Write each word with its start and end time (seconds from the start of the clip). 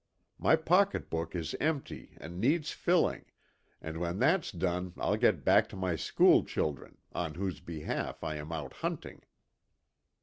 My 0.39 0.55
pocketbook 0.55 1.35
is 1.35 1.53
empty 1.59 2.17
and 2.19 2.39
needs 2.41 2.71
filling, 2.71 3.25
and 3.79 3.99
when 3.99 4.17
that's 4.17 4.51
done 4.51 4.93
I'll 4.97 5.15
get 5.15 5.45
back 5.45 5.69
to 5.69 5.75
my 5.75 5.95
school 5.95 6.43
children, 6.43 6.97
on 7.13 7.35
whose 7.35 7.59
behalf 7.59 8.23
I 8.23 8.37
am 8.37 8.51
out 8.51 8.73
hunting." 8.81 9.21